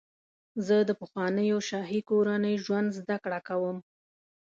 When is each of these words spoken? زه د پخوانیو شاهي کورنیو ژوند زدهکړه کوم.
زه 0.65 0.77
د 0.89 0.91
پخوانیو 1.01 1.57
شاهي 1.69 1.99
کورنیو 2.09 2.61
ژوند 2.65 2.89
زدهکړه 2.99 3.39
کوم. 3.47 3.77